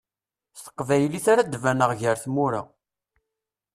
S 0.57 0.59
teqbaylit 0.65 1.25
ara 1.31 1.41
d-baneɣ 1.51 1.91
gar 1.99 2.17
tmura. 2.23 2.61